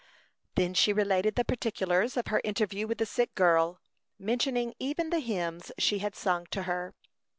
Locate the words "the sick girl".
2.97-3.79